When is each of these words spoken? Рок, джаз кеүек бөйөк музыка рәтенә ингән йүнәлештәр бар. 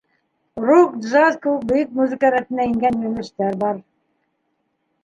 Рок, 0.67 0.95
джаз 1.03 1.37
кеүек 1.43 1.67
бөйөк 1.73 1.93
музыка 2.01 2.33
рәтенә 2.37 2.67
ингән 2.71 2.99
йүнәлештәр 3.05 3.61
бар. 3.67 3.81